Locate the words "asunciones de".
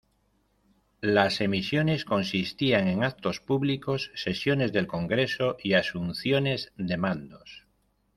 5.73-6.97